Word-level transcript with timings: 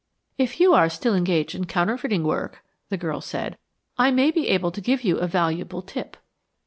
"If 0.35 0.59
you 0.59 0.73
are 0.73 0.89
still 0.89 1.13
engaged 1.13 1.53
in 1.53 1.65
counterfeiting 1.65 2.23
work," 2.23 2.63
she 2.91 2.97
said, 3.21 3.59
"I 3.99 4.09
may 4.09 4.31
be 4.31 4.47
able 4.47 4.71
to 4.71 4.81
give 4.81 5.03
you 5.03 5.19
a 5.19 5.27
valuable 5.27 5.83
tip." 5.83 6.17